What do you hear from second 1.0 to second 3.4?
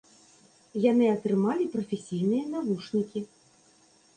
атрымалі прафесійныя навушнікі.